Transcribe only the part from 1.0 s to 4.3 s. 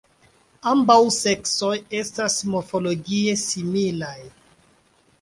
seksoj estas morfologie similaj.